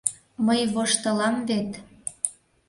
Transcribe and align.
Мый 0.45 0.61
воштылам 0.73 1.35
вет... 1.49 1.71